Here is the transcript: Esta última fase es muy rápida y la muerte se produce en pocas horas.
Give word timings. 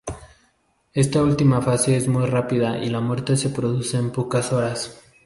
Esta 0.93 1.21
última 1.21 1.61
fase 1.61 1.95
es 1.95 2.07
muy 2.07 2.25
rápida 2.25 2.79
y 2.83 2.89
la 2.89 3.01
muerte 3.01 3.37
se 3.37 3.49
produce 3.49 3.97
en 3.97 4.11
pocas 4.11 4.51
horas. 4.51 4.99